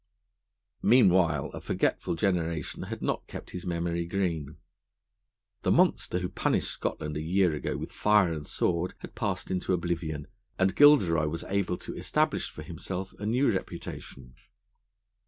[0.81, 4.57] Meanwhile, a forgetful generation had not kept his memory green.
[5.61, 9.73] The monster, who punished Scotland a year ago with fire and sword, had passed into
[9.73, 10.25] oblivion,
[10.57, 14.33] and Gilderoy was able to establish for himself a new reputation.